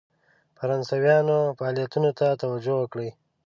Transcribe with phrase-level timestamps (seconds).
[0.57, 3.09] فرانسویانو فعالیتونو ته توجه وکړي.